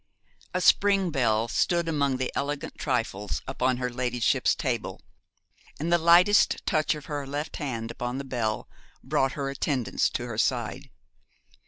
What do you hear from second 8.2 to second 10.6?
bell brought her attendants to her